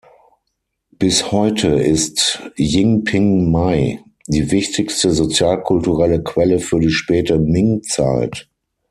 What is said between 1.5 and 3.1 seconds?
ist "Jing